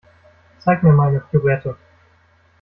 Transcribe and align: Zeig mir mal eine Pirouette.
Zeig 0.57 0.81
mir 0.81 0.93
mal 0.93 1.09
eine 1.09 1.19
Pirouette. 1.19 1.75